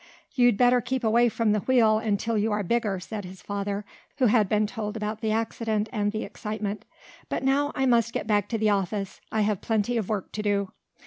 [0.33, 3.85] "You'd better keep away from the wheel until you are bigger," said his father,
[4.17, 6.85] who had been told about the accident and the excitement.
[7.29, 9.21] "But now I must get back to the office.
[9.31, 10.71] I have plenty of work to do."